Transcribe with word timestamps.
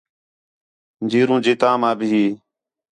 جیروں 1.09 1.39
جتام 1.45 1.81
آ 1.89 1.91
بھی 1.99 2.23